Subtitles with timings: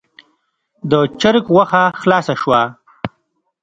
[0.91, 2.61] د چرګ غوښه خلاصه شوه.